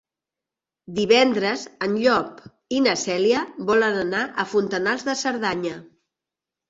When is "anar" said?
4.07-4.25